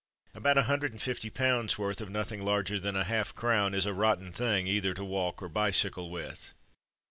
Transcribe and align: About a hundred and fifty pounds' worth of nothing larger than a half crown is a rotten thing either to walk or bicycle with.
About 0.33 0.57
a 0.57 0.63
hundred 0.63 0.93
and 0.93 0.99
fifty 0.99 1.29
pounds' 1.29 1.77
worth 1.77 2.01
of 2.01 2.09
nothing 2.09 2.43
larger 2.43 2.79
than 2.79 2.95
a 2.95 3.03
half 3.03 3.35
crown 3.35 3.75
is 3.75 3.85
a 3.85 3.93
rotten 3.93 4.33
thing 4.33 4.65
either 4.65 4.95
to 4.95 5.05
walk 5.05 5.43
or 5.43 5.47
bicycle 5.47 6.09
with. 6.09 6.55